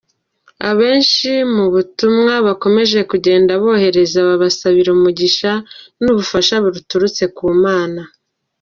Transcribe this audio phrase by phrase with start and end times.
[0.69, 5.51] Abenshi mu butumwa bakomeje kugenda bohereza babasabiye umugisha
[6.03, 8.01] n’ubufasha buturutse ku Mana.